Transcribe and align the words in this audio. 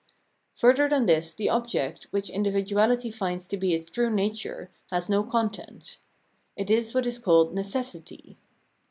Further 0.55 0.89
than 0.89 1.05
this 1.05 1.35
the 1.35 1.51
object, 1.51 2.07
which 2.09 2.31
individuahty 2.31 3.13
finds 3.13 3.45
to 3.45 3.55
be 3.55 3.75
its 3.75 3.85
true 3.85 4.09
nature, 4.09 4.71
has 4.89 5.09
no 5.09 5.21
content. 5.21 5.99
It 6.55 6.71
is 6.71 6.95
what 6.95 7.05
is 7.05 7.19
called 7.19 7.53
Necessity. 7.53 8.39